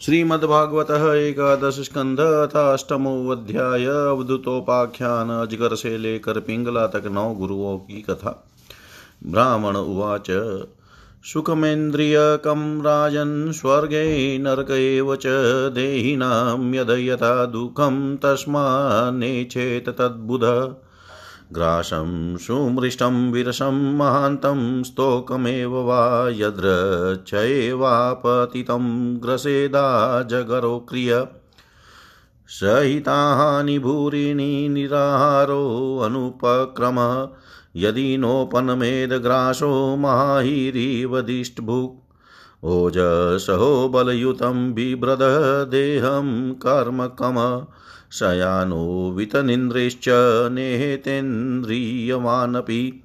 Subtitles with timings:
[0.00, 2.20] श्रीमद्भागवत एकादश स्कंध
[2.56, 8.48] अष्टमो अध्याय अवधुतोपाख्यान अजगर से लेकर पिंगला तक नौ गुरुओं की कथा।
[9.26, 10.26] ब्राह्मण उवाच,
[11.24, 15.26] सुखमेन्द्रियकं राजन् स्वर्गे नरक एव च,
[15.74, 20.44] देहिनां यद यथा दुःखं तस्मान्नेच्छेत तद्बुध।
[21.52, 31.26] ग्रासं, सुमृष्टं, विरसं, महान्तं, स्तोकमेव वा यद्रच्छैवापतितं ग्रसेदा जगरो क्रिय।
[32.48, 37.28] सहितानि भूरिणि निराहारोऽनुपक्रमः
[37.76, 42.06] यदि नोपनमेदग्रासो माहिरीवदिष्टभुक्
[42.64, 47.66] ओजसहो बलयुतं बिभ्रदः देहं कर्मकम
[48.12, 50.04] शयानो वितनिन्द्रिश्च
[50.52, 53.02] नेहेतेन्द्रियवानपि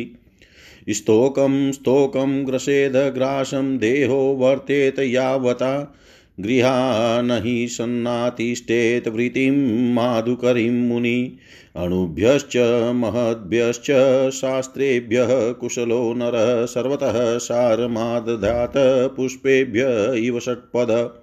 [0.91, 5.95] स्तोकं स्तोकं ग्रसेदग्रासं देहो वर्तेत यावता।
[6.41, 11.37] गृहान हि सन्नातिष्ठेत वृत्तिं माधुकरीं मुनि।
[11.77, 12.57] अणुभ्यश्च,
[12.95, 13.87] महद्भ्यश्च,
[14.31, 18.73] शास्त्रेभ्यः कुशलो नरः, सर्वतः सारमादधात
[19.17, 19.87] पुष्पेभ्य
[20.27, 21.21] इव षट्पद।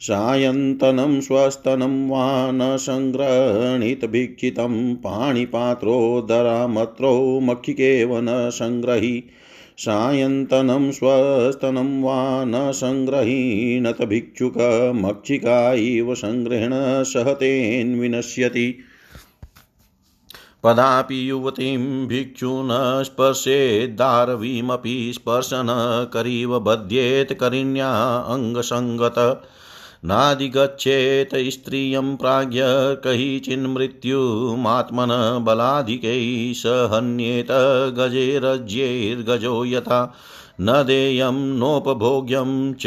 [0.00, 9.24] सायन्तनं स्वस्तनं वा न सङ्गृहीतभिक्षितं पाणिपात्रोदरामत्रो मक्षिकेव न सङ्ग्रही।
[9.78, 18.78] सायन्तनं स्वस्तनं वा न सङ्ग्रहीणत भिक्षुकमक्षिका इव सङ्ग्रहण सहतेन्विनश्यति
[20.64, 22.68] पदापि युवतीं भिक्षुन
[23.04, 25.66] स्पर्शेद्दारवीमपि स्पर्शन
[26.12, 29.48] करीव बध्येत्, करिण्या अङ्गसङ्गत।
[30.06, 32.62] नाधिगच्छेत् स्त्रियं प्राज्ञ
[33.04, 37.48] कैचिन्मृत्युमात्मन बलाधिकैः स हन्येत
[37.98, 40.14] गजेरज्यैर्गजो यथा।
[40.60, 42.86] न देयं नोपभोग्यं च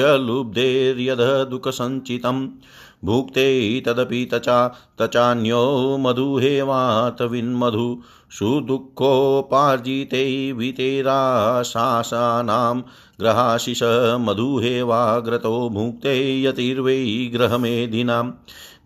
[1.50, 2.47] दुःखसञ्चितं
[3.05, 8.01] भुक्ते तदपि तचा, तचान्यो मधुहेवात विन्मधु।
[8.31, 12.81] सुदुःखोपार्जिते वितेराशासानां
[13.19, 13.79] ग्रहाशिष
[14.19, 18.31] मधुहेवाग्रतो भुक्ते यतिर्वै ग्रहमेधिनां।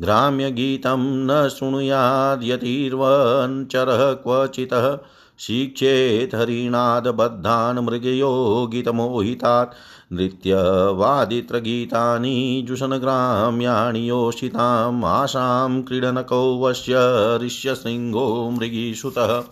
[0.01, 4.97] ग्राम्यगीतं न शृणुयाद्यतिर्वञ्चरः क्वचितः।
[5.39, 9.73] शिक्षेत् हरिणादबद्धान् मृगयो गीतमोहितात्
[10.11, 16.93] नृत्यवादित्रगीतानि जुषनग्राम्याणि योषिताम् आशां क्रीडनको वश्य
[17.45, 19.43] ऋष्यशृङ्गो मृगीसुतः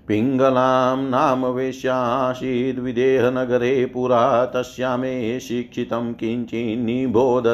[0.07, 7.47] पिङ्गलां नाम वेश्यासीद्विदेहनगरे पुरा तस्या मे शिक्षितं किञ्चिन्निबोध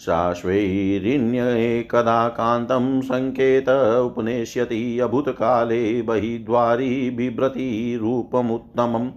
[0.00, 3.64] नृपनन्दन साश्वैरिण्येकदा कान्तं सङ्केत
[4.04, 9.10] उपनेष्यति अभूतकाले बहिद्वारी बिभ्रतिरूपमुत्तमम्।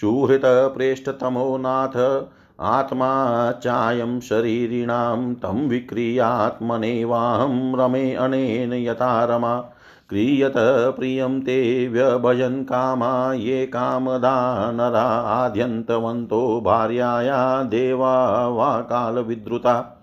[0.00, 2.26] सुहृतप्रेष्ठतमो नाथ
[2.60, 9.64] आत्मा चायं शरीरिणां तं विक्रियात्मनेवाहं रमे अनेन यथा रमा।
[10.08, 20.02] क्रियत प्रियं ते व्यभजन् कामा, ये कामदा नरा आद्यन्तवन्तो भार्याया देवा वा कालविद्रुता।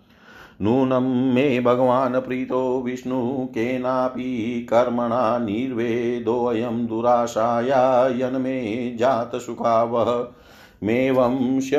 [0.61, 10.27] नूनं मे भगवान् प्रीतो विष्णु, केनापि कर्मणा निर्वेदोऽयं दुराशाया, यन्मे जातसुखावः
[10.85, 11.71] मेवंश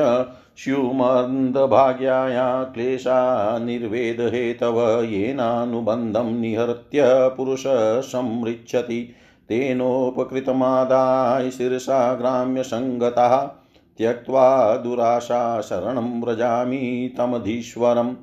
[0.59, 7.05] स्युमन्दभाग्याया क्लेशा निर्वेदहेतव येनानुबन्धं निहृत्य
[7.37, 9.15] पुरुषसंमृच्छति
[9.49, 13.47] तेनोपकृतमादाय शिरसा ग्राम्यसङ्गतः
[13.99, 18.15] त्यक्त्वा दुराशा शरणं व्रजामि तमधीश्वरम्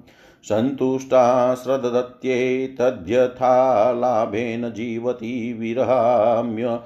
[0.43, 6.79] सन्तुष्टा श्रददत्ये तद्यथा लाभेन जीवति विरहाम्य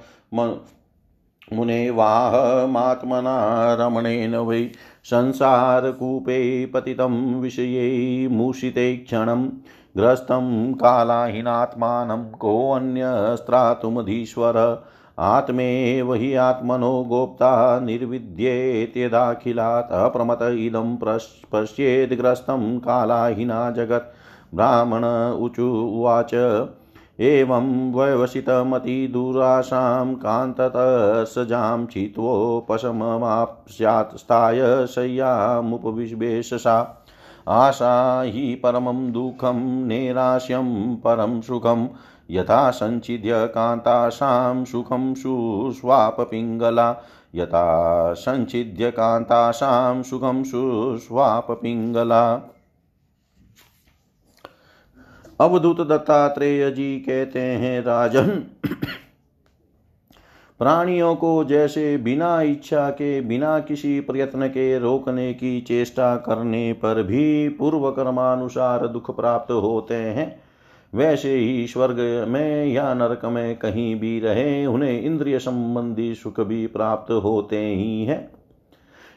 [1.53, 4.69] मुने वाहमात्मना रमणेन वै
[5.03, 9.49] संसारकूपे पतितं विषये मूषिते क्षणं
[9.97, 14.83] ग्रस्तं कालाहीनात्मानं कोऽन्यस्त्रातुमधीश्वर।
[15.19, 20.97] आत्मेव हि आत्मनो गोप्ता निर्विद्येत्यदाखिलात् अप्रमत इदं
[21.53, 24.15] पश्येद्ग्रस्तं कालाहीना जगत्।
[24.55, 26.31] ब्राह्मण ऊचु उवाच
[27.19, 37.05] एवं व्यवसितमतिदुराशां कान्ततसजां चित्वोपशममाप्स्यात् स्थाय शय्यामुपविवेशसा
[37.47, 41.87] आशा हि परमं दुःखं, नैराश्यं परं सुखं,
[42.31, 46.95] यथा सञ्चिद्य कान्तासां सुखं सुस्वापपिङ्गला।
[47.35, 52.41] यथा सञ्चिद्य कान्तासां सुखं सुस्वापपिङ्गला।
[55.39, 58.27] अवधूत दत्तात्रेय जी कहते हैं, राजन,
[60.59, 67.03] प्राणियों को जैसे बिना इच्छा के, बिना किसी प्रयत्न के रोकने की चेष्टा करने पर
[67.03, 70.41] भी पूर्व कर्मानुसार दुख प्राप्त होते हैं।
[70.95, 76.67] वैसे ही स्वर्ग में या नरक में कहीं भी रहे, उन्हें इंद्रिय संबंधी सुख भी
[76.67, 78.34] प्राप्त होते ही हैं।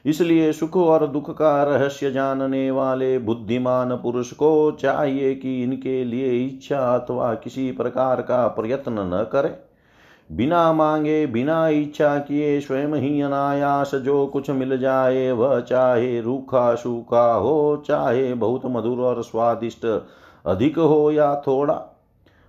[0.06, 6.46] इसलिए सुख और दुख का रहस्य जानने वाले बुद्धिमान पुरुष को चाहिए कि इनके लिए
[6.46, 9.68] इच्छा अथवा किसी प्रकार का प्रयत्न न करे।
[10.32, 16.74] बिना मांगे, बिना इच्छा किए स्वयं ही अनायास जो कुछ मिल जाए, वह चाहे रूखा
[16.74, 20.04] सूखा हो, चाहे बहुत मधुर और स्वादिष्ट
[20.46, 22.04] अधिक हो या थोड़ा।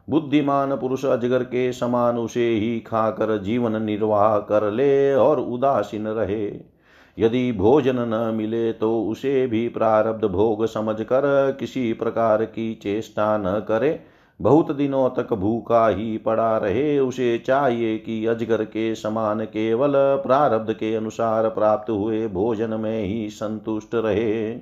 [0.10, 6.79] बुद्धिमान पुरुष अजगर के समान उसे ही खाकर जीवन निर्वाह कर ले और उदासीन रहे।
[7.20, 13.60] यदि भोजन न मिले तो उसे भी प्रारब्ध भोग समझकर किसी प्रकार की चेष्टा न
[13.68, 14.00] करे।
[14.40, 20.74] बहुत दिनों तक भूखा ही पड़ा रहे, उसे चाहिए कि अजगर के समान केवल प्रारब्ध
[20.74, 24.58] के अनुसार प्राप्त हुए भोजन में ही संतुष्ट रहे।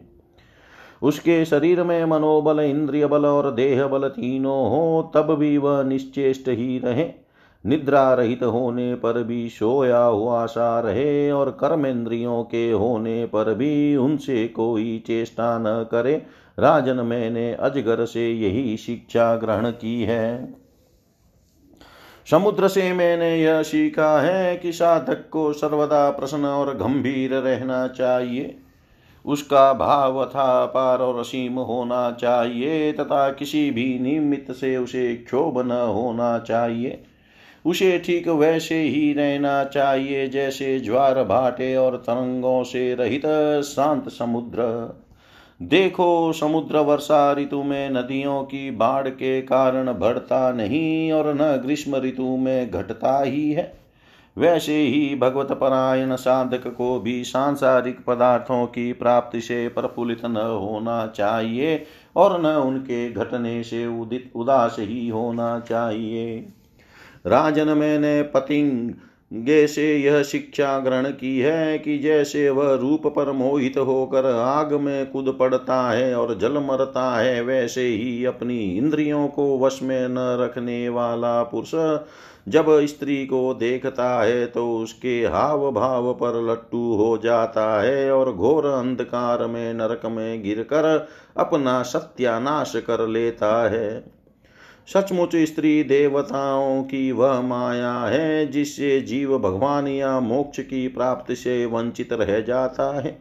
[1.01, 6.49] उसके शरीर में मनोबल, इंद्रिय बल और देह बल तीनों हो, तब भी वह निश्चेष्ट
[6.49, 7.26] ही रहे।
[7.67, 13.95] निद्रा रहित होने पर भी सोया हुआ सा रहे और कर्मेंद्रियों के होने पर भी
[13.95, 16.15] उनसे कोई चेष्टा न करे।
[16.59, 20.53] राजन मैंने अजगर से यही शिक्षा ग्रहण की है।
[22.31, 28.57] समुद्र से मैंने यह सीखा है कि साधक को सर्वदा प्रसन्न और गंभीर रहना चाहिए।
[29.25, 35.59] उसका भाव था पार और असीम होना चाहिए तथा किसी भी निमित्त से उसे क्षोभ
[35.67, 37.03] न होना चाहिए।
[37.65, 43.25] उसे ठीक वैसे ही रहना चाहिए, जैसे ज्वार भाटे और तरंगों से रहित
[43.65, 44.65] शांत समुद्र।
[45.61, 51.95] देखो समुद्र वर्षा ऋतु में नदियों की बाढ़ के कारण बढ़ता नहीं और न ग्रीष्म
[51.95, 53.71] ऋतु में घटता ही है।
[54.37, 61.05] वैसे ही भगवत परायण साधक को भी सांसारिक पदार्थों की प्राप्ति से प्रफुल्लित न होना
[61.07, 61.83] चाहिए
[62.15, 66.53] और न उनके घटने से उदित, उदास ही होना चाहिए।
[67.25, 68.93] राजन मैंने पतिंग
[69.67, 75.09] से यह शिक्षा ग्रहण की है कि जैसे वह रूप पर मोहित होकर आग में
[75.11, 80.37] कूद पड़ता है और जल मरता है, वैसे ही अपनी इंद्रियों को वश में न
[80.41, 81.71] रखने वाला पुरुष
[82.47, 88.33] जब स्त्री को देखता है तो उसके हाव भाव पर लट्टू हो जाता है और
[88.33, 91.07] घोर अंधकार में नरक में गिरकर
[91.37, 94.16] अपना सत्यानाश कर लेता है।
[94.93, 101.65] सचमुच स्त्री देवताओं की वह माया है, जिससे जीव भगवान या मोक्ष की प्राप्ति से
[101.65, 103.19] वंचित रह जाता है।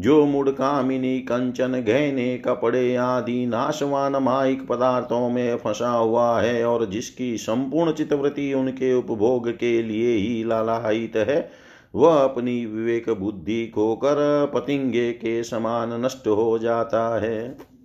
[0.00, 6.86] जो मुड़ कामिनी, कंचन, गहने, कपड़े आदि नाशवान माइक पदार्थों में फंसा हुआ है और
[6.86, 11.50] जिसकी संपूर्ण चितवृत्ति उनके उपभोग के लिए ही लालायित है,
[11.94, 17.75] वह अपनी विवेक बुद्धि खोकर पतिंगे के समान नष्ट हो जाता है।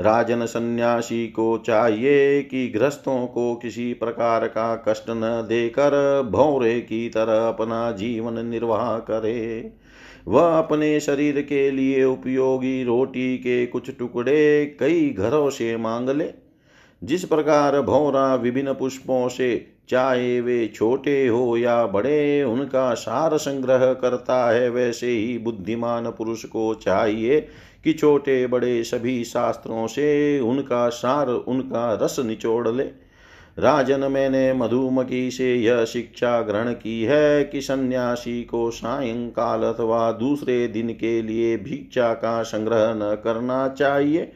[0.00, 7.08] राजन सन्यासी को चाहिए कि गृहस्थों को किसी प्रकार का कष्ट न देकर भौरे की
[7.08, 9.72] तरह अपना जीवन निर्वाह करे।
[10.28, 16.30] वह अपने शरीर के लिए उपयोगी रोटी के कुछ टुकड़े कई घरों से मांग ले।
[17.04, 23.92] जिस प्रकार भौरा विभिन्न पुष्पों से चाहे वे छोटे हो या बड़े, उनका सार संग्रह
[23.92, 27.48] करता है, वैसे ही बुद्धिमान पुरुष को चाहिए
[27.86, 32.84] कि छोटे बड़े सभी शास्त्रों से उनका सार, उनका रस निचोड़ ले।
[33.58, 40.66] राजन मैंने मधुमकी से यह शिक्षा ग्रहण की है कि सन्यासी को सायंकाल अथवा दूसरे
[40.68, 44.32] दिन के लिए भिक्षा का संग्रह न करना चाहिए।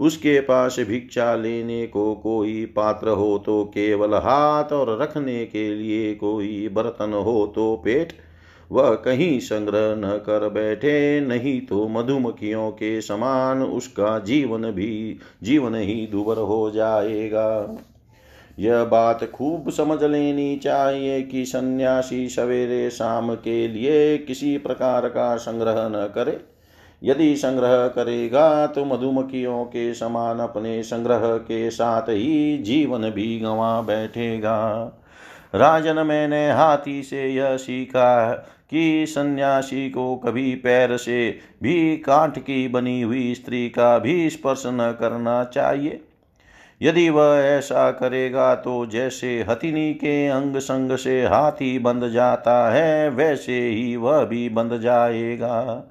[0.00, 6.14] उसके पास भिक्षा लेने को कोई पात्र हो तो केवल हाथ और रखने के लिए
[6.14, 8.12] कोई बर्तन हो तो पेट।
[8.72, 15.74] वह कहीं संग्रह न कर बैठे, नहीं तो मधुमक्खियों के समान उसका जीवन भी, जीवन
[15.74, 17.76] ही दुबर हो जाएगा।
[18.58, 25.36] यह बात खूब समझ लेनी चाहिए कि सन्यासी सवेरे शाम के लिए किसी प्रकार का
[25.36, 26.40] संग्रह न करे।
[27.02, 33.80] यदि संग्रह करेगा तो मधुमक्खियों के समान अपने संग्रह के साथ ही जीवन भी गंवा
[33.80, 34.92] बैठेगा।
[35.54, 38.32] राजन मैंने हाथी से यह सीखा
[38.70, 44.62] कि सन्यासी को कभी पैर से भी काठ की बनी हुई स्त्री का भी स्पर्श
[44.66, 46.00] न करना चाहिए।
[46.82, 53.08] यदि वह ऐसा करेगा तो जैसे हथिनी के अंग संग से हाथी बंध जाता है,
[53.10, 55.86] वैसे ही वह भी बंध जाएगा।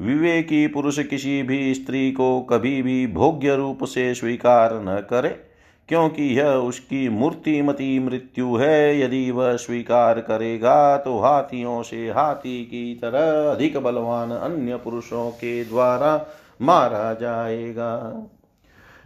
[0.00, 5.49] विवेकी पुरुष किसी भी स्त्री को कभी भी भोग्य रूप से स्वीकार न करे।
[5.90, 12.94] क्योंकि यह उसकी मूर्तिमती मृत्यु है। यदि वह स्वीकार करेगा तो हाथियों से हाथी की
[12.94, 16.26] तरह अधिक बलवान अन्य पुरुषों के द्वारा
[16.62, 18.26] मारा जाएगा।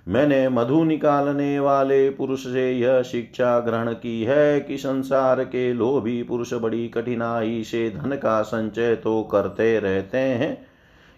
[0.08, 6.22] मैंने मधु निकालने वाले पुरुष से यह शिक्षा ग्रहण की है कि संसार के लोभी
[6.22, 10.66] पुरुष बड़ी कठिनाई से धन का संचय तो करते रहते हैं।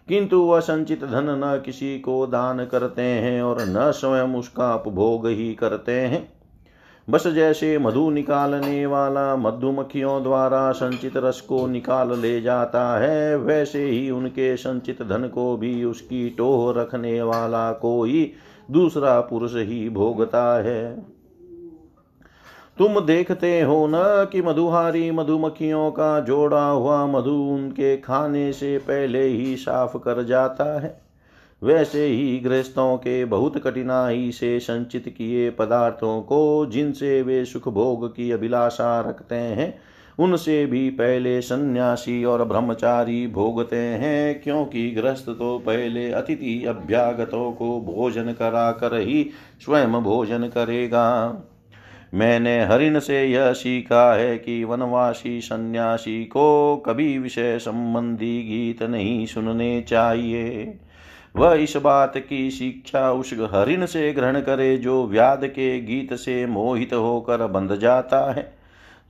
[0.09, 5.27] किंतु वह संचित धन न किसी को दान करते हैं और न स्वयं उसका उपभोग
[5.27, 6.29] ही करते हैं।
[7.11, 13.85] बस जैसे मधु निकालने वाला मधुमक्खियों द्वारा संचित रस को निकाल ले जाता है, वैसे
[13.85, 18.33] ही उनके संचित धन को भी उसकी टोह रखने वाला कोई
[18.71, 21.16] दूसरा पुरुष ही भोगता है।
[22.79, 29.23] तुम देखते हो न कि मधुहारी मधुमक्खियों का जोड़ा हुआ मधु उनके खाने से पहले
[29.23, 31.01] ही साफ़ कर जाता है।
[31.63, 38.09] वैसे ही गृहस्थों के बहुत कठिनाई से संचित किए पदार्थों को जिनसे वे सुख भोग
[38.09, 39.79] की अभिलाषा रखते हैं,
[40.19, 47.81] उनसे भी पहले सन्यासी और ब्रह्मचारी भोगते हैं, क्योंकि गृहस्थ तो पहले अतिथि अभ्यागतों को
[47.81, 49.31] भोजन करा कर ही
[49.65, 51.07] स्वयं भोजन करेगा।
[52.15, 59.27] मैंने हरिण से यह सीखा है कि वनवासी सन्यासी को कभी विषय संबंधी गीत नहीं
[59.27, 60.79] सुनने चाहिए।
[61.37, 66.47] वह इस बात की शिक्षा उस हरिण से ग्रहण करे जो व्याध के गीत से
[66.47, 68.56] मोहित होकर बंध जाता है।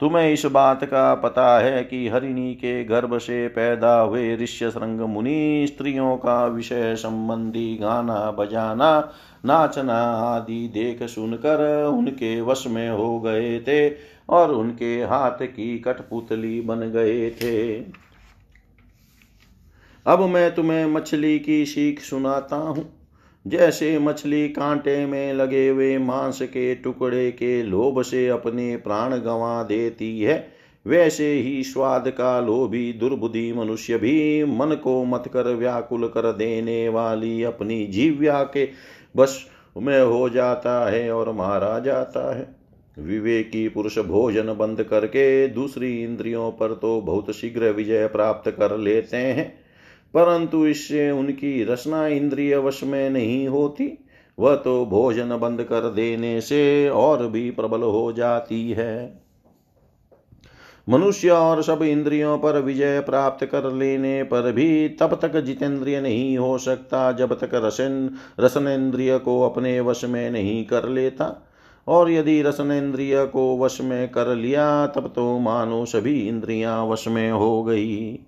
[0.01, 5.01] तुम्हें इस बात का पता है कि हरिणी के गर्भ से पैदा हुए ऋष्य श्रृंग
[5.01, 9.13] मुनि स्त्रियों का विषय संबंधी गाना बजाना,
[9.45, 10.01] नाचना
[10.35, 13.91] आदि देख सुनकर उनके वश में हो गए थे
[14.29, 17.77] और उनके हाथ की कठपुतली बन गए थे।
[20.07, 22.96] अब मैं तुम्हें मछली की सीख सुनाता हूँ।
[23.47, 29.63] जैसे मछली कांटे में लगे हुए मांस के टुकड़े के लोभ से अपने प्राण गंवा
[29.63, 30.49] देती है,
[30.87, 36.89] वैसे ही स्वाद का लोभी दुर्बुद्धि मनुष्य भी मन को मत कर व्याकुल कर देने
[36.89, 38.69] वाली अपनी जीव्या के
[39.17, 39.39] बस
[39.77, 42.49] में हो जाता है और मारा जाता है।
[42.99, 49.17] विवेकी पुरुष भोजन बंद करके दूसरी इंद्रियों पर तो बहुत शीघ्र विजय प्राप्त कर लेते
[49.17, 49.66] हैं।
[50.15, 54.05] परंतु इससे उनकी रचना इंद्रिय वश में नहीं होती।
[54.39, 59.27] वह तो भोजन बंद कर देने से और भी प्रबल हो जाती है।
[60.89, 66.39] मनुष्य और सब इंद्रियों पर विजय प्राप्त कर लेने पर भी तब तक जितेंद्रिय नहीं
[66.39, 71.53] हो सकता, जब तक रसन रसनेन्द्रिय को अपने वश में नहीं कर लेता।
[71.89, 77.31] और यदि रसनेन्द्रिय को वश में कर लिया, तब तो मानो सभी इंद्रियाँ वश में
[77.31, 78.19] हो गई।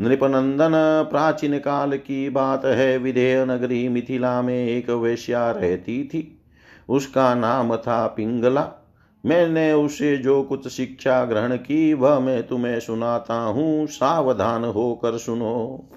[0.00, 0.72] नृपनंदन
[1.10, 6.42] प्राचीन काल की बात है। विधेय नगरी मिथिला में एक वेश्या रहती थी।
[6.88, 8.68] उसका नाम था पिंगला।
[9.26, 15.88] मैंने उसे जो कुछ शिक्षा ग्रहण की, वह मैं तुम्हें सुनाता हूँ। सावधान होकर सुनो।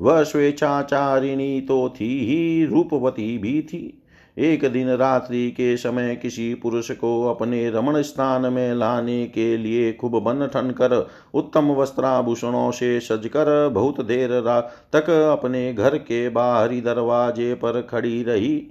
[0.00, 4.03] वह स्वेच्छाचारिणी तो थी ही, रूपवती भी थी।
[4.38, 9.92] एक दिन रात्रि के समय किसी पुरुष को अपने रमण स्थान में लाने के लिए
[9.92, 16.28] खूब बन ठन कर, उत्तम वस्त्राभूषणों से सजकर बहुत देर रात तक अपने घर के
[16.28, 18.66] बाहरी दरवाजे पर खड़ी रही।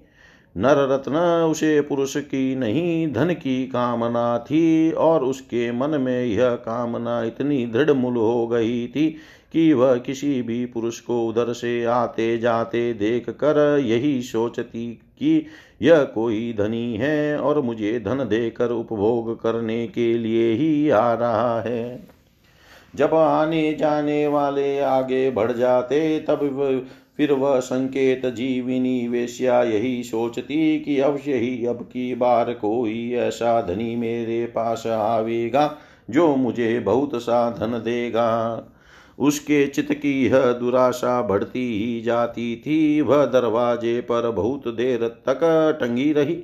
[0.58, 1.16] नर रत्न
[1.52, 7.66] उसे पुरुष की नहीं, धन की कामना थी और उसके मन में यह कामना इतनी
[7.66, 9.16] दृढ़ मूल हो गई थी
[9.54, 15.46] कि वह किसी भी पुरुष को उधर से आते जाते देख कर यही सोचती कि
[15.82, 21.62] यह कोई धनी है और मुझे धन देकर उपभोग करने के लिए ही आ रहा
[21.62, 22.08] है।
[22.96, 26.88] जब आने जाने वाले आगे बढ़ जाते, तब
[27.18, 33.62] फिर वह संकेत जीविनी वेश्या यही सोचती कि अवश्य ही अब की बार कोई ऐसा
[33.62, 35.78] धनी मेरे पास आवेगा,
[36.10, 38.58] जो मुझे बहुत सा धन देगा।
[39.20, 45.40] उसके चित की यह दुराशा बढ़ती ही जाती थी। वह दरवाजे पर बहुत देर तक
[45.82, 46.44] टंगी रही।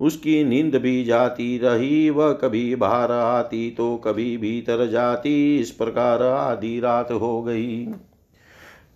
[0.00, 6.22] उसकी नींद भी जाती रही। वह कभी बाहर आती तो कभी भीतर जाती। इस प्रकार
[6.22, 7.84] आधी रात हो गई।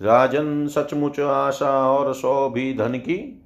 [0.03, 3.43] राजन सचमुच आशा और सौ भी धन की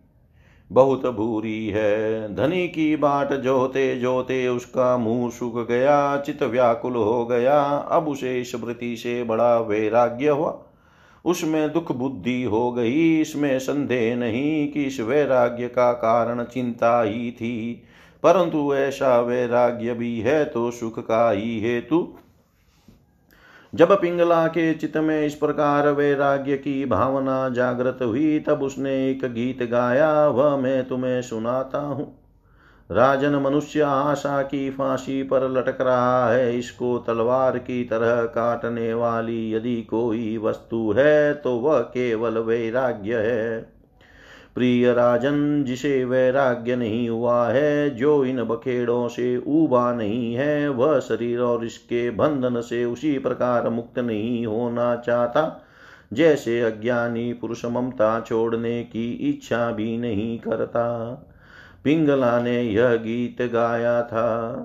[0.72, 7.26] बहुत भूरी है। धनी की बाट जोते जोते उसका मुँह सूख गया चित व्याकुल हो
[7.26, 10.62] गया। अब उसे स्मृति से बड़ा वैराग्य हुआ।
[11.24, 17.30] उसमें दुख बुद्धि हो गई। इसमें संदेह नहीं कि इस वैराग्य का कारण चिंता ही
[17.30, 17.82] थी।
[18.22, 22.14] परंतु ऐसा वैराग्य भी है तो सुख का ही हेतु
[23.74, 29.24] जब पिंगला के चित्त में इस प्रकार वैराग्य की भावना जागृत हुई, तब उसने एक
[29.24, 32.16] गीत गाया, वह मैं तुम्हें सुनाता हूँ।
[32.90, 39.52] राजन मनुष्य आशा की फांसी पर लटक रहा है, इसको तलवार की तरह काटने वाली
[39.52, 43.79] यदि कोई वस्तु है तो वह केवल वैराग्य है।
[44.54, 51.00] प्रिय राजन जिसे वैराग्य नहीं हुआ है, जो इन बखेड़ों से ऊबा नहीं है, वह
[51.00, 55.66] शरीर और इसके बंधन से उसी प्रकार मुक्त नहीं होना चाहता।
[56.12, 61.10] जैसे अज्ञानी पुरुष ममता छोड़ने की इच्छा भी नहीं करता।
[61.84, 64.56] पिंगला ने यह गीत गाया था।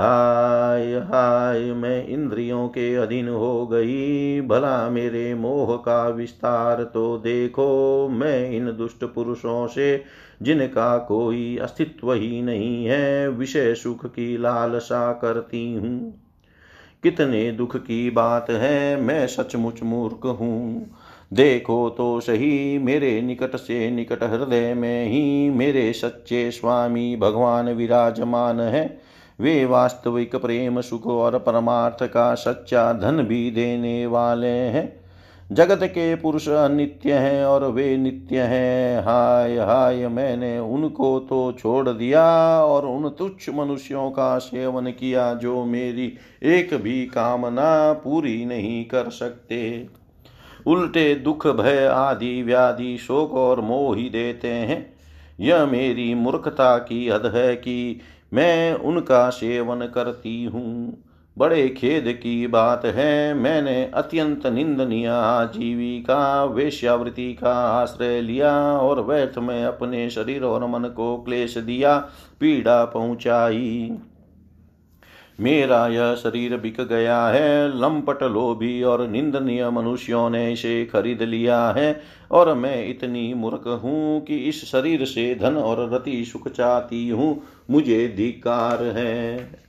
[0.00, 8.08] हाय हाय, मैं इंद्रियों के अधीन हो गई। भला मेरे मोह का विस्तार तो देखो।
[8.08, 10.04] मैं इन दुष्ट पुरुषों से,
[10.42, 16.14] जिनका कोई अस्तित्व ही नहीं है, विषय सुख की लालसा करती हूँ।
[17.02, 20.90] कितने दुख की बात है, मैं सचमुच मूर्ख हूँ।
[21.32, 28.60] देखो तो सही, मेरे निकट से निकट हृदय में ही मेरे सच्चे स्वामी भगवान विराजमान
[28.60, 29.09] है।
[29.40, 35.00] वे वास्तविक प्रेम, सुख और परमार्थ का सच्चा धन भी देने वाले हैं।
[35.52, 41.88] जगत के पुरुष अनित्य हैं और वे नित्य हैं। हाय हाय, मैंने उनको तो छोड़
[41.88, 42.24] दिया
[42.64, 49.10] और उन तुच्छ मनुष्यों का सेवन किया जो मेरी एक भी कामना पूरी नहीं कर
[49.10, 49.88] सकते।
[50.66, 54.94] उल्टे दुख, भय आदि, व्याधि, शोक और मोह ही देते हैं।
[55.40, 58.00] यह मेरी मूर्खता की हद है कि
[58.32, 61.04] मैं उनका सेवन करती हूँ।
[61.36, 69.38] बड़े खेद की बात है, मैंने अत्यंत निंदनीय आजीविका, वेश्यावृत्ति का आश्रय लिया और व्यर्थ
[69.38, 71.98] में अपने शरीर और मन को क्लेश दिया,
[72.40, 73.98] पीड़ा पहुंचाई।
[75.40, 81.70] मेरा यह शरीर बिक गया है, लंपट लोभी और निंदनीय मनुष्यों ने इसे खरीद लिया
[81.70, 82.00] है
[82.30, 87.42] और मैं इतनी मूर्ख हूँ कि इस शरीर से धन और रति सुख चाहती हूँ,
[87.70, 89.60] मुझे धिकार है।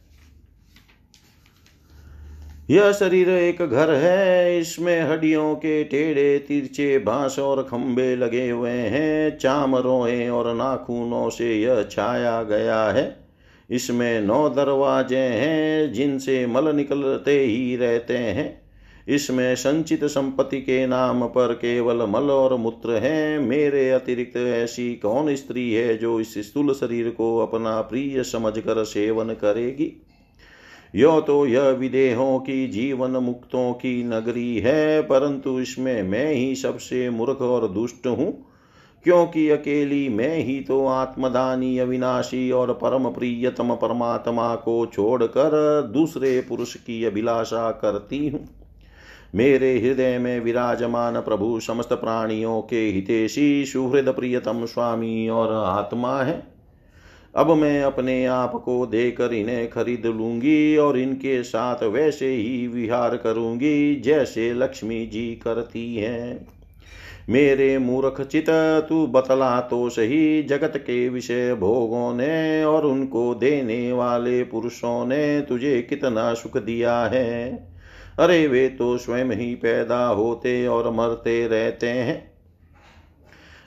[2.70, 8.70] यह शरीर एक घर है, इसमें हड्डियों के टेढ़े तिरछे बाँस और खंबे लगे हुए
[8.70, 13.21] हैं, चामरों और नाखूनों से यह छाया गया है।
[13.72, 18.62] इसमें नौ दरवाजे हैं जिनसे मल निकलते ही रहते हैं।
[19.08, 25.36] इसमें संचित संपत्ति के नाम पर केवल मल और मूत्र है। मेरे अतिरिक्त ऐसी कौन
[25.36, 29.92] स्त्री है जो इस स्थूल शरीर को अपना प्रिय समझकर सेवन करेगी?
[30.96, 37.10] यो तो यह विदेहों की जीवन मुक्तों की नगरी है, परंतु इसमें मैं ही सबसे
[37.10, 38.51] मूर्ख और दुष्ट हूँ।
[39.04, 46.76] क्योंकि अकेली मैं ही तो आत्मदानी, अविनाशी और परम प्रियतम परमात्मा को छोड़कर दूसरे पुरुष
[46.76, 48.48] की अभिलाषा करती हूँ।
[49.36, 56.44] मेरे हृदय में विराजमान प्रभु समस्त प्राणियों के हितेशी, सुहृद प्रियतम स्वामी और आत्मा है।
[57.36, 63.18] अब मैं अपने आप को देकर इन्हें खरीद लूँगी और इनके साथ वैसे ही विहार
[63.18, 66.61] करूँगी जैसे लक्ष्मी जी करती हैं।
[67.30, 68.50] मेरे मूर्ख चित,
[68.90, 75.42] तू बतला तो सही। जगत के विषय भोगों ने और उनको देने वाले पुरुषों ने
[75.42, 77.68] तुझे कितना सुख दिया है?
[78.20, 82.32] अरे वे तो स्वयं ही पैदा होते और मरते रहते हैं।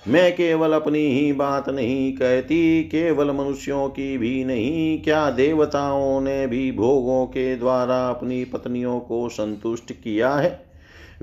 [0.09, 6.47] मैं केवल अपनी ही बात नहीं कहती, केवल मनुष्यों की भी नहीं। क्या देवताओं ने
[6.47, 10.63] भी भोगों के द्वारा अपनी पत्नियों को संतुष्ट किया है?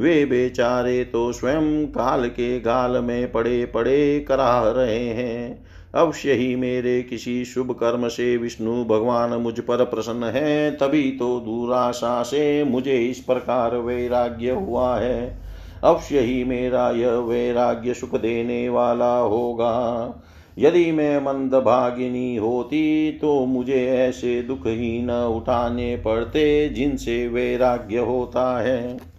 [0.01, 6.55] वे बेचारे तो स्वयं काल के गाल में पड़े पड़े कराह रहे हैं। अवश्य ही
[6.55, 12.63] मेरे किसी शुभ कर्म से विष्णु भगवान मुझ पर प्रसन्न है, तभी तो दुराशा से
[12.63, 15.39] मुझे इस प्रकार वैराग्य हुआ है।
[15.83, 20.23] अवश्य ही मेरा यह वैराग्य सुख देने वाला होगा।
[20.57, 27.97] यदि मैं मंद भागिनी होती तो मुझे ऐसे दुख ही न उठाने पड़ते जिनसे वैराग्य
[27.97, 29.10] होता है।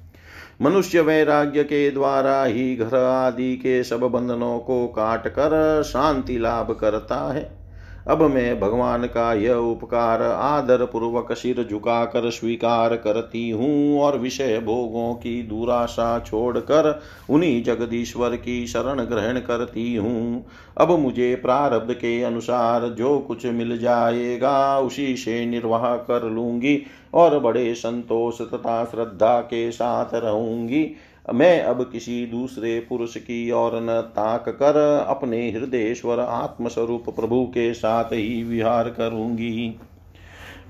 [0.61, 6.79] मनुष्य वैराग्य के द्वारा ही घर आदि के सब बंधनों को काट कर शांति लाभ
[6.81, 7.62] करता है।
[8.09, 14.59] अब मैं भगवान का यह उपकार आदर पूर्वक सिर झुकाकर स्वीकार करती हूँ और विषय
[14.59, 20.45] भोगों की दुराशा छोड़कर उन्हीं जगदीश्वर की शरण ग्रहण करती हूँ।
[20.79, 26.79] अब मुझे प्रारब्ध के अनुसार जो कुछ मिल जाएगा उसी से निर्वाह कर लूँगी
[27.15, 30.85] और बड़े संतोष तथा श्रद्धा के साथ रहूँगी।
[31.35, 37.75] मैं अब किसी दूसरे पुरुष की ओर न ताक कर अपने हृदयेश्वर आत्मस्वरूप प्रभु के
[37.75, 39.81] साथ ही विहार करूँगी।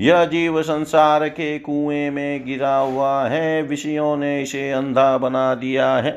[0.01, 5.97] यह जीव संसार के कुएँ में गिरा हुआ है, विषयों ने इसे अंधा बना दिया
[5.97, 6.11] है।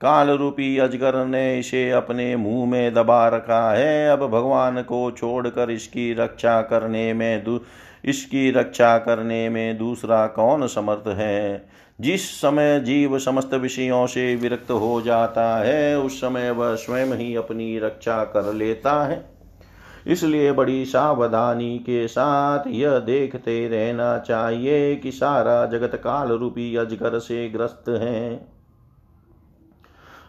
[0.00, 5.70] काल रूपी अजगर ने इसे अपने मुँह में दबा रखा है। अब भगवान को छोड़कर
[5.70, 7.60] इसकी रक्षा करने में
[8.04, 11.68] इसकी रक्षा करने में दूसरा कौन समर्थ है?
[12.00, 17.36] जिस समय जीव समस्त विषयों से विरक्त हो जाता है, उस समय वह स्वयं ही
[17.36, 19.30] अपनी रक्षा कर लेता है।
[20.06, 27.18] इसलिए बड़ी सावधानी के साथ यह देखते रहना चाहिए कि सारा जगत काल रूपी अजगर
[27.18, 28.48] से ग्रस्त है।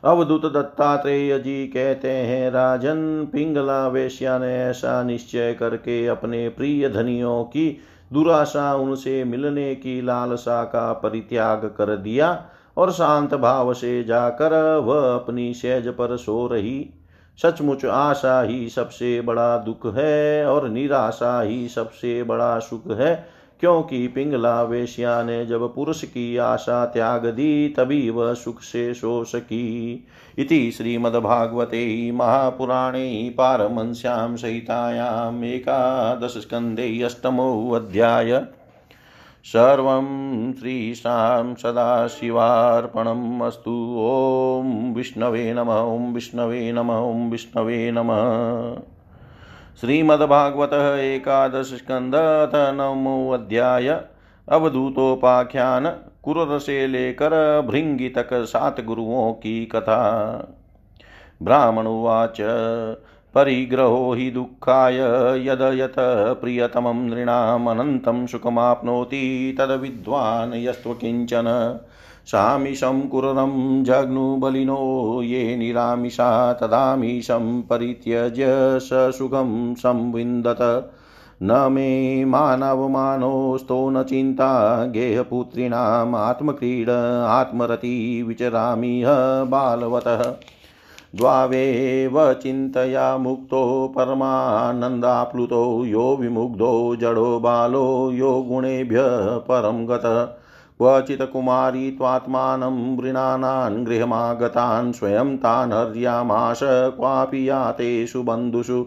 [0.03, 7.43] अवधुत दत्तात्रेय जी कहते हैं, राजन पिंगला वेश्या ने ऐसा निश्चय करके अपने प्रिय धनियों
[7.43, 7.77] की
[8.13, 12.45] दुराशा उनसे मिलने की लालसा का परित्याग कर दिया
[12.77, 16.89] और शांत भाव से जाकर वह अपनी सहज पर सो रही।
[17.37, 24.07] सचमुच आशा ही सबसे बड़ा दुख है और निराशा ही सबसे बड़ा सुख है। क्योंकि
[24.07, 30.07] पिंगला वेश्या ने जब पुरुष की आशा त्याग दी, तभी वह सुख से सो सकी
[30.37, 38.45] इति श्रीमद्भागवते महापुराणे पारमंस्यां सहितायाम् एकादशस्कन्धे अष्टमोऽध्याय।
[39.43, 40.07] सर्वं
[40.53, 48.96] श्रीशां सदाशिवार्पणम् ॐ विष्णवे नमः, ॐ विष्णवे नमः, ॐ विष्णवे नमः।
[49.81, 52.11] श्रीमद्भागवत एकादश स्कंद
[52.77, 53.87] नवमो अध्याय
[54.49, 55.85] अवधूतोपाख्यान
[56.23, 59.99] कुरर से लेकर भृंगी तक सात गुरुओं की कथा।
[61.43, 62.37] ब्राह्मण उवाच,
[63.35, 64.97] परिग्रहो हि दुःखाय
[65.47, 65.99] यद यत्
[66.41, 71.79] प्रियतमं नृणामनन्तं सुखमाप्नोति तद्विद्वान् यस्त्वकिञ्चन।
[72.27, 78.45] सामिषं कुरं जग्नुबलिनो ये निरामिषा तदामिषं परित्यज्य
[78.79, 80.91] स सुखं संविन्दत।
[81.43, 86.89] न मे मानवमानोस्तो न चिन्ता, गेहपुत्रीणाम् आत्मक्रीड
[87.27, 89.03] आत्मरति विचरामि
[89.47, 90.35] बालवतः।
[91.15, 100.46] द्वावेव चिन्तया मुक्तो परमानन्दाप्लुतो, यो विमुग्धो जडो बालो, यो गुणेभ्यः परं गतः।
[100.77, 108.85] क्वचित् कुमारी त्वात्मानं वृणानान् गृहमागतान् स्वयं तान् हर्यामाश क्वापि यातेषु बन्धुषु।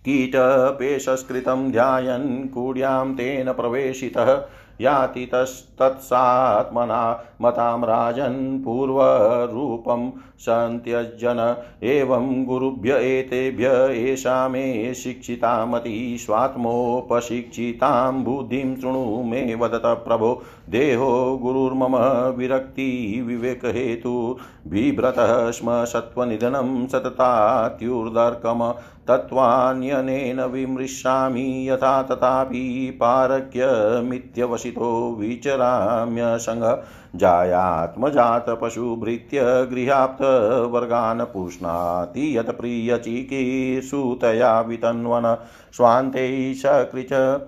[0.04, 4.48] कीटपेशस्कृतं ध्यायन् कूड्यां तेन प्रवेशितः
[4.80, 18.76] याति तत्सात्मना मतां राजन् पूर्वरूपं सन्त्यजन एवं गुरुभ्य एतेभ्य एषा मे शिक्षिता मती स्वात्मोपशिक्षितां बुद्धिं
[18.76, 21.96] शृणु मे वदत प्रभो देहो गुरुर्मम
[22.36, 28.74] विरक्तिविवेकहेतु बिभ्रतः स्म सत्त्वनिधनं सततात्युर्दर्कम,
[29.08, 36.82] तत्त्वान्यनेन विमृशामि यथा तथापि पारक्यमित्यवसितो विचराम्यसङ्ग,
[37.16, 47.40] जायात्मजातपशुभृत्य गृहाप्तवर्गान् पुष्णाति यत् प्रियचिकीर्षुतया वितन्वन् स्वान्ते सकृच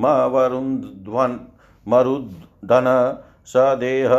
[0.00, 1.38] मवरुन्ध्वन्
[2.64, 4.10] मरुद्धन स देह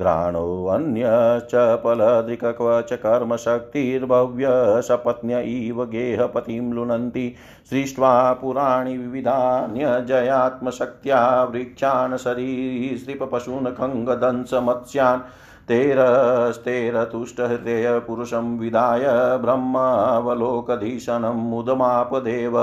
[0.00, 4.48] घ्राणोऽन्यश्च फलदृक्क्वच कर्मशक्तिर्भव्य
[4.82, 7.34] सपत्न्य इव गेहपतिं लुनन्ति
[7.70, 15.20] सृष्ट्वा पुराणि विविधान्यजयात्मशक्त्या वृक्षान् शरीसृपशून् खङ्गदंशमत्स्यान्
[15.68, 19.04] तेरस्तेरतुष्टहृदयपुरुषं विदाय
[19.42, 22.56] ब्रह्मावलोकधीशनं मुदमापदेव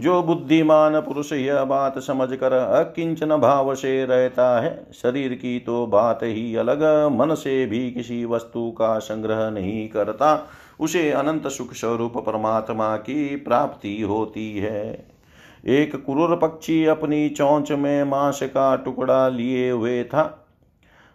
[0.00, 6.20] जो बुद्धिमान पुरुष यह बात समझकर अकिंचन भाव से रहता है, शरीर की तो बात
[6.22, 10.48] ही अलग, मन से भी किसी वस्तु का संग्रह नहीं करता,
[10.80, 15.07] उसे अनंत सुख स्वरूप परमात्मा की प्राप्ति होती है।
[15.68, 20.48] एक कुरूर पक्षी अपनी चौंच में मांस का टुकड़ा लिए हुए था।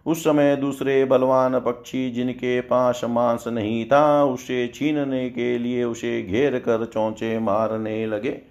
[0.05, 6.21] उस समय दूसरे बलवान पक्षी जिनके पास मांस नहीं था, उसे छीनने के लिए उसे
[6.21, 8.41] घेर कर चौंचे मारने लगे।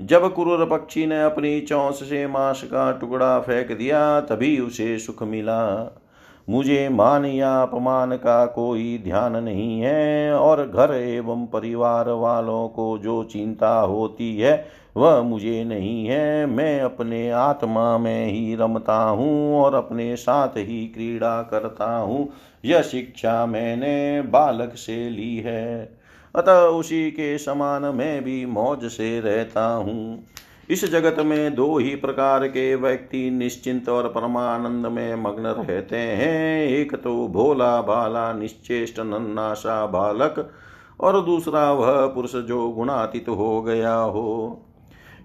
[0.00, 5.22] जब कुरूर पक्षी ने अपनी चौंस से मांस का टुकड़ा फेंक दिया, तभी उसे सुख
[5.22, 5.98] मिला।
[6.50, 12.98] मुझे मान या अपमान का कोई ध्यान नहीं है और घर एवं परिवार वालों को
[12.98, 19.54] जो चिंता होती है वह मुझे नहीं है। मैं अपने आत्मा में ही रमता हूँ
[19.56, 22.28] और अपने साथ ही क्रीड़ा करता हूँ।
[22.64, 25.98] यह शिक्षा मैंने बालक से ली है।
[26.34, 30.24] अतः उसी के समान मैं भी मौज से रहता हूँ।
[30.70, 36.66] इस जगत में दो ही प्रकार के व्यक्ति निश्चिंत और परमानंद में मग्न रहते हैं।
[36.68, 40.50] एक तो भोला भाला, निश्चेष्ट नन्नाशा बालक
[41.00, 44.68] और दूसरा वह पुरुष जो गुणातीत हो गया हो।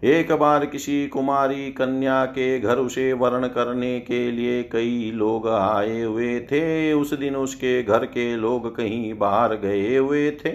[0.03, 6.01] एक बार किसी कुमारी कन्या के घर उसे वर्ण करने के लिए कई लोग आए
[6.01, 10.51] हुए थे। उस दिन उसके घर के लोग कहीं बाहर गए हुए थे।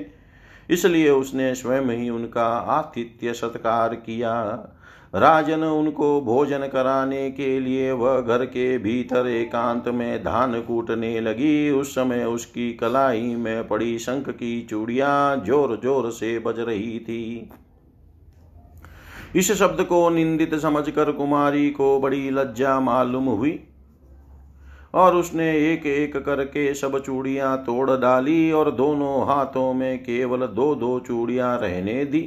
[0.71, 4.35] इसलिए उसने स्वयं ही उनका आतिथ्य सत्कार किया।
[5.15, 11.71] राजन उनको भोजन कराने के लिए वह घर के भीतर एकांत में धान कूटने लगी।
[11.71, 17.51] उस समय उसकी कलाई में पड़ी शंख की चूड़ियाँ ज़ोर ज़ोर से बज रही थी।
[19.37, 23.59] इस शब्द को निंदित समझकर कुमारी को बड़ी लज्जा मालूम हुई।
[24.95, 30.75] और उसने एक एक करके सब चूड़ियाँ तोड़ डाली और दोनों हाथों में केवल दो
[30.75, 32.21] दो चूड़ियाँ रहने दी।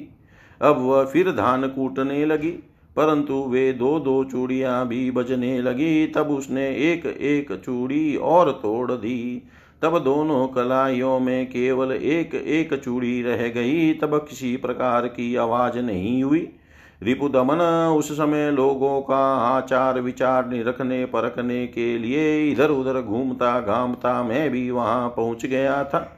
[0.61, 2.51] अब वह फिर धान कूटने लगी,
[2.95, 8.91] परंतु वे दो दो चूड़ियाँ भी बजने लगी। तब उसने एक एक चूड़ी और तोड़
[8.91, 9.41] दी।
[9.81, 15.79] तब दोनों कलाइयों में केवल एक एक चूड़ी रह गई। तब किसी प्रकार की आवाज़
[15.79, 16.47] नहीं हुई।
[17.01, 17.59] रिपुदमन
[17.97, 24.49] उस समय लोगों का आचार विचार निरखने परखने के लिए इधर उधर घूमता घामता मैं
[24.49, 26.11] भी वहाँ पहुँच गया था।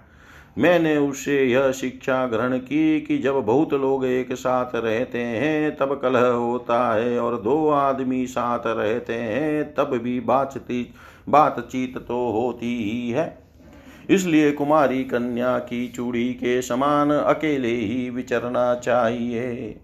[0.57, 5.99] मैंने उससे यह शिक्षा ग्रहण की कि जब बहुत लोग एक साथ रहते हैं, तब
[6.01, 10.93] कलह होता है और दो आदमी साथ रहते हैं, तब भी बातचीत
[11.29, 13.37] बातचीत तो होती ही है।
[14.09, 19.75] इसलिए कुमारी कन्या की चूड़ी के समान अकेले ही विचरना चाहिए।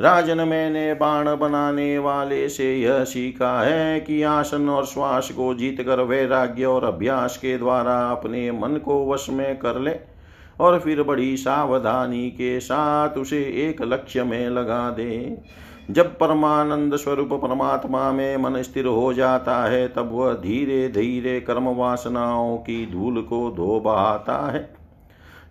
[0.00, 5.80] राजन मैंने बाण बनाने वाले से यह सीखा है कि आसन और श्वास को जीत
[5.80, 9.96] कर वैराग्य और अभ्यास के द्वारा अपने मन को वश में कर ले
[10.60, 15.38] और फिर बड़ी सावधानी के साथ उसे एक लक्ष्य में लगा दे।
[15.90, 21.68] जब परमानंद स्वरूप परमात्मा में मन स्थिर हो जाता है, तब वह धीरे धीरे कर्म
[21.68, 24.77] वासनाओं की धूल को धो बहाता है।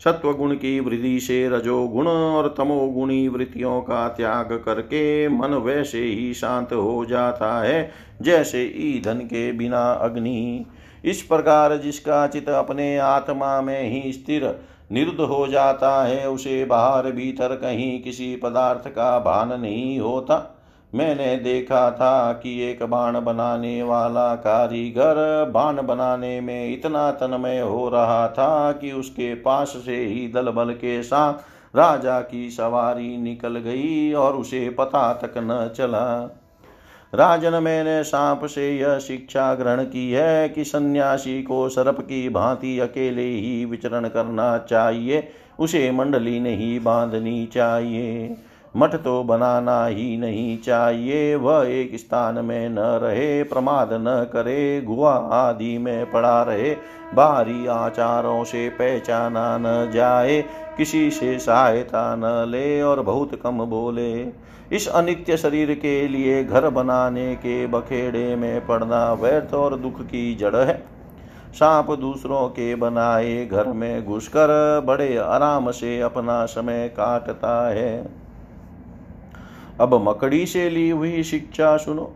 [0.04, 6.74] सत्वगुण की वृद्धि से रजोगुण और तमोगुणी वृत्तियों का त्याग करके मन वैसे ही शांत
[6.74, 7.92] हो जाता है,
[8.22, 10.66] जैसे ईंधन के बिना अग्नि।
[11.06, 14.60] इस प्रकार जिसका चित अपने आत्मा में ही स्थिर,
[14.92, 20.57] निरुद्ध हो जाता है, उसे बाहर भीतर कहीं किसी पदार्थ का भान नहीं होता।
[20.96, 27.90] मैंने देखा था कि एक बाण बनाने वाला कारीगर बाण बनाने में इतना तन्मय हो
[27.90, 31.34] रहा था कि उसके पास से ही दल बल के साथ
[31.76, 36.38] राजा की सवारी निकल गई और उसे पता तक न चला।
[37.14, 42.80] राजन, मैंने सांप से यह शिक्षा ग्रहण की है कि सन्यासी को सर्प की भांति
[42.80, 45.28] अकेले ही विचरण करना चाहिए,
[45.60, 48.38] उसे मंडली नहीं बांधनी चाहिए।
[48.78, 54.82] मठ तो बनाना ही नहीं चाहिए, वह एक स्थान में न रहे, प्रमाद न करे
[54.82, 56.76] गुआ आदि में पड़ा रहे
[57.14, 60.42] बाहरी आचारों से पहचाना न जाए,
[60.78, 64.14] किसी से सहायता न ले और बहुत कम बोले।
[64.72, 70.36] इस अनित्य शरीर के लिए घर बनाने के बखेड़े में पड़ना व्यर्थ और दुख की
[70.36, 70.78] जड़ है।
[71.54, 78.27] सांप दूसरों के बनाए घर में घुसकर बड़े आराम से अपना समय काटता है।
[79.82, 82.12] अब मकड़ी से ली हुई शिक्षा सुनो।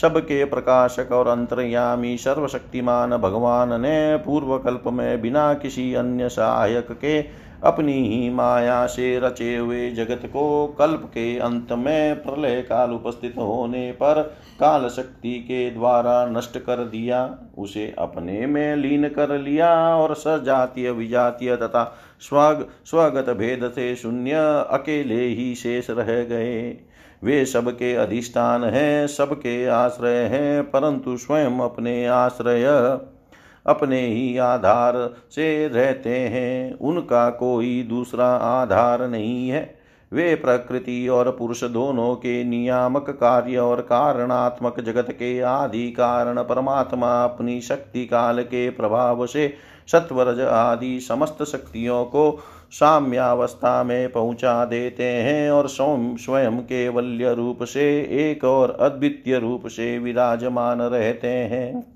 [0.00, 7.20] सबके प्रकाशक और अंतर्यामी सर्वशक्तिमान भगवान ने पूर्व कल्प में बिना किसी अन्य सहायक के
[7.64, 13.34] अपनी ही माया से रचे हुए जगत को कल्प के अंत में प्रलय काल उपस्थित
[13.38, 14.22] होने पर
[14.60, 20.90] काल शक्ति के द्वारा नष्ट कर दिया, उसे अपने में लीन कर लिया और सजातीय
[20.90, 21.84] विजातीय तथा
[22.20, 24.32] स्वग स्वगत भेद से शून्य
[24.70, 26.70] अकेले ही शेष रह गए।
[27.24, 32.64] वे सबके अधिष्ठान हैं, सबके आश्रय हैं, परंतु स्वयं अपने आश्रय,
[33.66, 39.80] अपने ही आधार से रहते हैं। उनका कोई दूसरा आधार नहीं है।
[40.12, 47.24] वे प्रकृति और पुरुष दोनों के नियामक कार्य और कारणात्मक जगत के आदि कारण परमात्मा
[47.24, 49.54] अपनी शक्ति काल के प्रभाव से
[49.92, 52.38] सत्वरज आदि समस्त शक्तियों को
[52.72, 58.00] साम्यावस्था में पहुँचा देते हैं और स्वयं केवल्य रूप से,
[58.30, 61.86] एक और अद्वितीय रूप से विराजमान रहते हैं।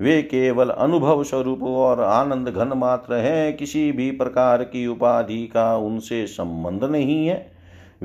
[0.00, 5.76] वे केवल अनुभव स्वरूप और आनंद घन मात्र हैं, किसी भी प्रकार की उपाधि का
[5.76, 7.53] उनसे संबंध नहीं है।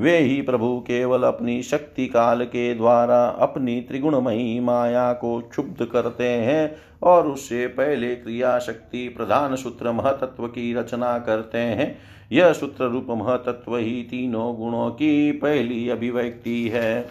[0.00, 6.28] वे ही प्रभु केवल अपनी शक्ति काल के द्वारा अपनी त्रिगुणमयी माया को क्षुब्ध करते
[6.28, 11.98] हैं और उससे पहले क्रिया शक्ति प्रधान सूत्र महतत्व की रचना करते हैं।
[12.32, 17.08] यह सूत्र रूप महतत्व ही तीनों गुणों की पहली अभिव्यक्ति है।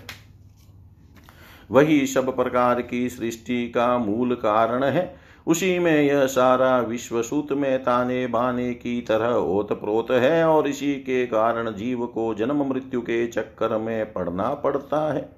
[1.72, 7.52] वही सब प्रकार की सृष्टि का मूल कारण है। उसी में यह सारा विश्व सूत
[7.52, 12.70] में ताने बाने की तरह ओत प्रोत है और इसी के कारण जीव को जन्म
[12.70, 15.30] मृत्यु के चक्कर में पड़ना पड़ता है।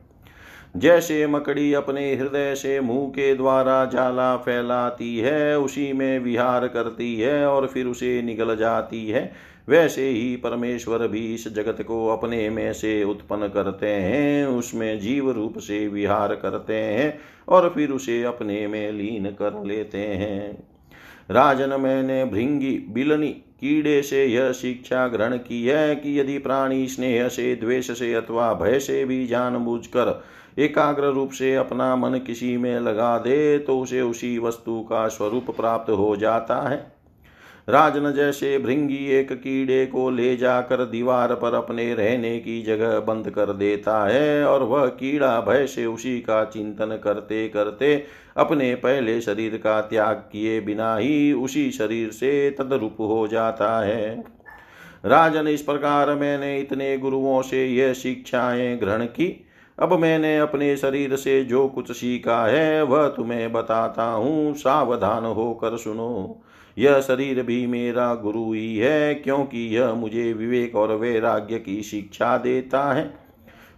[0.77, 7.15] जैसे मकड़ी अपने हृदय से मुँह के द्वारा जाला फैलाती है, उसी में विहार करती
[7.15, 12.49] है और फिर उसे निकल जाती है। वैसे ही परमेश्वर भी इस जगत को अपने
[12.49, 18.24] में से उत्पन्न करते हैं, उसमें जीव रूप से विहार करते हैं और फिर उसे
[18.24, 20.64] अपने में लीन कर लेते हैं।
[21.32, 27.28] राजन मैंने भृंगी बिलनी कीड़े से यह शिक्षा ग्रहण की है कि यदि प्राणी स्नेह
[27.28, 30.24] से, द्वेष से अथवा भय से भी जानबूझकर
[30.59, 35.51] एकाग्र रूप से अपना मन किसी में लगा दे तो उसे उसी वस्तु का स्वरूप
[35.51, 37.00] प्राप्त हो जाता है।
[37.68, 43.30] राजन जैसे भृंगी एक कीड़े को ले जाकर दीवार पर अपने रहने की जगह बंद
[43.30, 48.03] कर देता है, और वह कीड़ा भय से उसी का चिंतन करते करते
[48.38, 54.24] अपने पहले शरीर का त्याग किए बिना ही उसी शरीर से तदरूप हो जाता है।
[55.05, 59.45] राजन इस प्रकार मैंने इतने गुरुओं से यह शिक्षाएँ ग्रहण की।
[59.78, 65.78] अब मैंने अपने शरीर से जो कुछ सीखा है, वह तुम्हें बताता हूँ, सावधान होकर
[65.78, 66.41] सुनो।
[66.82, 72.38] यह शरीर भी मेरा गुरु ही है, क्योंकि यह मुझे विवेक और वैराग्य की शिक्षा
[72.38, 73.13] देता है।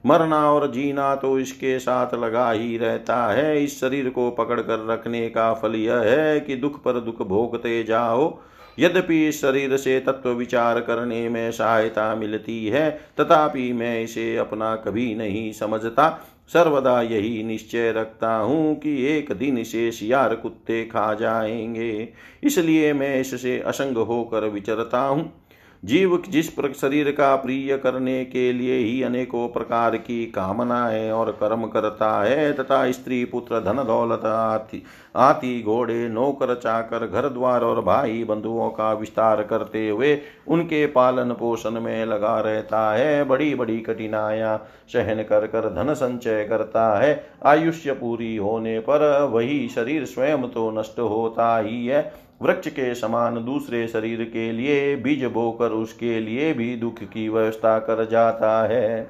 [0.06, 4.86] मरना और जीना तो इसके साथ लगा ही रहता है। इस शरीर को पकड़ कर
[4.88, 8.40] रखने का फल यह है कि दुख पर दुख भोगते जाओ।
[8.80, 12.90] यद्यपि इस शरीर से तत्व विचार करने में सहायता मिलती है,
[13.20, 16.10] तथापि मैं इसे अपना कभी नहीं समझता।
[16.48, 22.10] सर्वदा यही निश्चय रखता हूँ कि एक दिन शेष यार कुत्ते खा जाएँगे।
[22.44, 25.43] इसलिए मैं इससे असंग होकर विचरता हूँ।
[25.84, 31.66] जीव जिस शरीर का प्रिय करने के लिए ही अनेकों प्रकार की कामनाएँ और कर्म
[31.68, 34.84] करता है, तथा स्त्री पुत्र धन दौलत आती
[35.16, 40.18] आती घोड़े, नौकर, चाकर घर द्वार और भाई बंधुओं का विस्तार करते हुए
[40.48, 44.58] उनके पालन पोषण में लगा रहता है। बड़ी बड़ी कठिनाइयाँ
[44.94, 50.72] सहन कर कर धन संचय करता है। आयुष्य पूरी होने पर वही शरीर स्वयं तो
[50.72, 56.54] नष्ट होता ही है। वृक्ष के समान दूसरे शरीर के लिए बीज बोकर उसके लिए
[56.54, 59.08] भी दुख की व्यवस्था कर जाता है।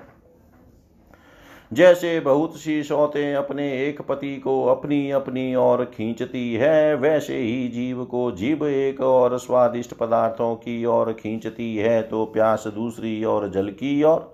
[1.73, 7.67] जैसे बहुत सी सौतें अपने एक पति को अपनी अपनी ओर खींचती है, वैसे ही
[7.67, 13.49] जीव को जीव एक और स्वादिष्ट पदार्थों की ओर खींचती है तो प्यास दूसरी और
[13.49, 14.32] जल की ओर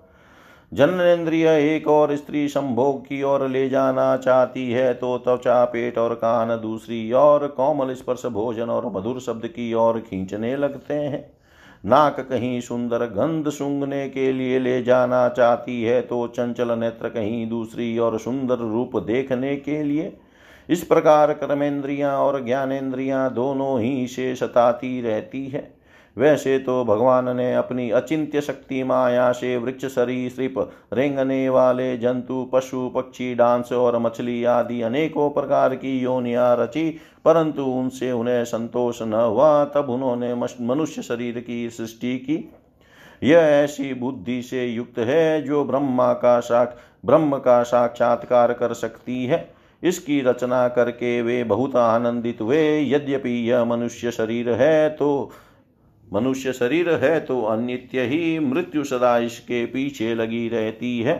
[0.72, 6.14] जननेन्द्रिय एक और स्त्री संभोग की ओर ले जाना चाहती है तो त्वचा पेट और
[6.14, 11.24] कान दूसरी ओर कोमल स्पर्श भोजन और मधुर शब्द की ओर खींचने लगते हैं।
[11.84, 17.48] नाक कहीं सुंदर गंध सूंघने के लिए ले जाना चाहती है तो चंचल नेत्र कहीं
[17.48, 20.12] दूसरी और सुंदर रूप देखने के लिए।
[20.68, 25.79] इस प्रकार कर्मेंद्रियाँ और ज्ञानेन्द्रियाँ दोनों ही से सताती रहती है।
[26.16, 30.54] वैसे तो भगवान ने अपनी अचिंत्य शक्ति, माया से वृक्ष सरीसृप
[30.92, 36.88] रेंगने वाले जंतु, पशु, पक्षी, डांस और मछली आदि अनेकों प्रकार की योनिया रची,
[37.24, 42.52] परंतु उनसे उन्हें संतोष न हुआ। तब उन्होंने मनुष्य शरीर की सृष्टि की।
[43.22, 49.24] यह ऐसी बुद्धि से युक्त है जो ब्रह्मा का साक्ष ब्रह्म का साक्षात्कार कर सकती
[49.24, 49.52] है।
[49.82, 55.30] इसकी रचना करके वे बहुत आनंदित हुए। यद्यपि यह मनुष्य शरीर है तो
[56.12, 61.14] मनुष्य शरीर है तो अनित्य ही मृत्यु सदा इसके पीछे लगी रहती है,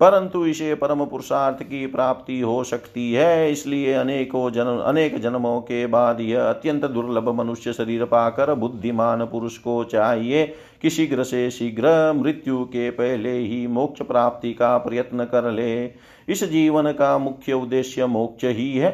[0.00, 5.86] परंतु इसे परम पुरुषार्थ की प्राप्ति हो सकती है। इसलिए अनेकों जन्म अनेक जन्मों के
[5.86, 10.44] बाद यह अत्यंत दुर्लभ मनुष्य शरीर पाकर बुद्धिमान पुरुष को चाहिए
[10.82, 15.84] कि शीघ्र से शीघ्र मृत्यु के पहले ही मोक्ष प्राप्ति का प्रयत्न कर ले।
[16.28, 18.92] इस जीवन का मुख्य उद्देश्य मोक्ष ही है।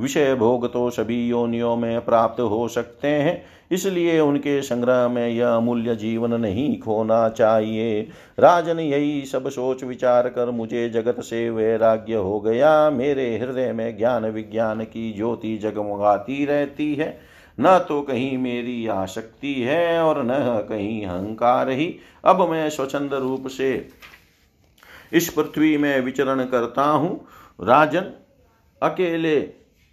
[0.00, 5.48] विषय भोग तो सभी योनियों में प्राप्त हो सकते हैं, इसलिए उनके संग्रह में यह
[5.48, 8.00] अमूल्य जीवन नहीं खोना चाहिए।
[8.38, 13.96] राजन यही सब सोच विचार कर मुझे जगत से वैराग्य हो गया। मेरे हृदय में
[13.98, 17.18] ज्ञान विज्ञान की ज्योति जगमगाती रहती है।
[17.58, 20.32] न तो कहीं मेरी आसक्ति है और न
[20.68, 21.94] कहीं अहंकार ही।
[22.24, 23.88] अब मैं स्वच्छंद रूप से
[25.12, 27.14] इस पृथ्वी में विचरण करता हूँ।
[27.60, 28.12] राजन,
[28.82, 29.38] अकेले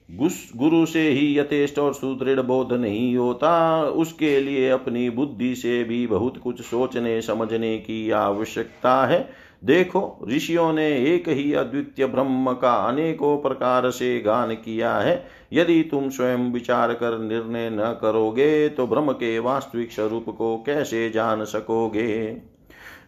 [0.09, 6.07] गुरु से ही यथेष्ट और सुदृढ़ बोध नहीं होता। उसके लिए अपनी बुद्धि से भी
[6.07, 9.29] बहुत कुछ सोचने, समझने की आवश्यकता है।
[9.65, 15.81] देखो, ऋषियों ने एक ही अद्वितीय ब्रह्म का अनेकों प्रकार से गान किया है। यदि
[15.83, 21.43] तुम स्वयं विचार कर निर्णय न करोगे तो ब्रह्म के वास्तविक स्वरूप को कैसे जान
[21.45, 22.41] सकोगे?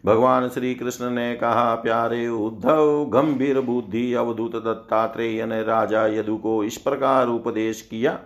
[0.05, 6.63] भगवान श्री कृष्ण ने कहा, प्यारे उद्धव, गंभीर बुद्धि अवधूत दत्तात्रेय ने राजा यदु को
[6.63, 8.19] इस प्रकार उपदेश किया।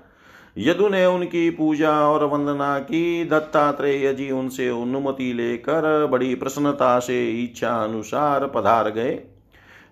[0.57, 7.43] यदु ने उनकी पूजा और वंदना की। दत्तात्रेय जी उनसे अनुमति लेकर बड़ी प्रसन्नता से
[7.43, 9.19] इच्छा अनुसार पधार गए।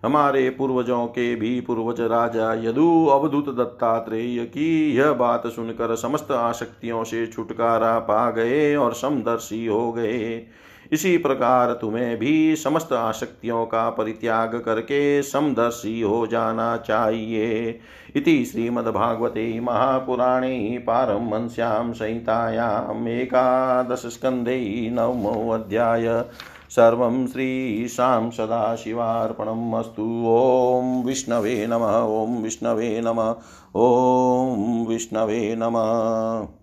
[0.05, 7.03] हमारे पूर्वजों के भी पूर्वज राजा यदु अवधूत दत्तात्रेय की यह बात सुनकर समस्त आसक्तियों
[7.03, 10.47] से छुटकारा पा गए और समदर्शी हो गए।
[10.91, 17.79] इसी प्रकार तुम्हें भी समस्त आसक्तियों का परित्याग करके समदर्शी हो जाना चाहिए।
[18.15, 26.25] इति श्रीमद्भागवते महापुराणे पारमहंस्यां संहितायाम् एकादशस्कन्धे नवमोऽध्याय
[26.69, 33.35] सर्वं श्रीशां सदाशिवार्पणम् अस्तु। ॐ विष्णवे नमः। ॐ विष्णवे नमः।
[33.75, 36.60] ॐ विष्णवे नमः।